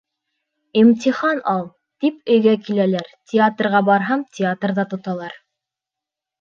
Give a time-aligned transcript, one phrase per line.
[0.83, 1.61] Имтихан ал,
[2.05, 5.41] тип өйгә киләләр, театрға барһам, театрҙа тоталар.